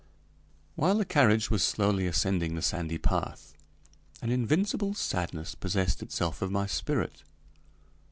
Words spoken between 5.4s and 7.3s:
possessed itself of my spirit.